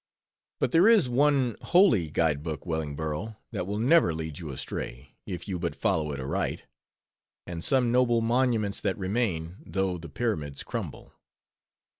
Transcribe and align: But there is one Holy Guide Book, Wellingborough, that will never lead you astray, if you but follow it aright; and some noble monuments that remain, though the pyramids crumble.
But 0.59 0.71
there 0.71 0.87
is 0.87 1.07
one 1.07 1.55
Holy 1.61 2.09
Guide 2.09 2.41
Book, 2.41 2.65
Wellingborough, 2.65 3.37
that 3.51 3.67
will 3.67 3.77
never 3.77 4.15
lead 4.15 4.39
you 4.39 4.49
astray, 4.49 5.13
if 5.27 5.47
you 5.47 5.59
but 5.59 5.75
follow 5.75 6.11
it 6.11 6.19
aright; 6.19 6.63
and 7.45 7.63
some 7.63 7.91
noble 7.91 8.19
monuments 8.19 8.79
that 8.79 8.97
remain, 8.97 9.57
though 9.63 9.99
the 9.99 10.09
pyramids 10.09 10.63
crumble. 10.63 11.13